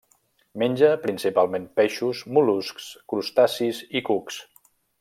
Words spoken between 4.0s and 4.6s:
i cucs.